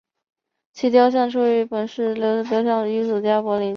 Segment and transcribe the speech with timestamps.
[0.73, 3.69] 其雕塑出于本市六位雕塑家和一位柏林同行之手。